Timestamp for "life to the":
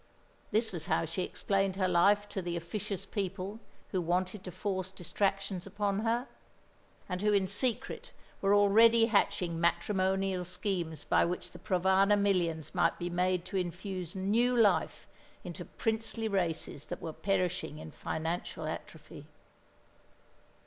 1.87-2.57